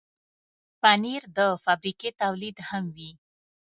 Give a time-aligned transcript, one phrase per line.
[0.81, 3.11] پنېر د فابریکې تولید هم وي.